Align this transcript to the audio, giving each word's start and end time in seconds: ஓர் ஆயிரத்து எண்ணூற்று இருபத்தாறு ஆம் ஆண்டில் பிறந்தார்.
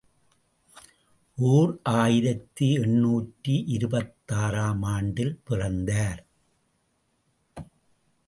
ஓர் 1.37 1.79
ஆயிரத்து 1.83 2.67
எண்ணூற்று 2.71 3.65
இருபத்தாறு 3.65 4.59
ஆம் 4.59 4.83
ஆண்டில் 4.83 5.39
பிறந்தார். 5.43 6.25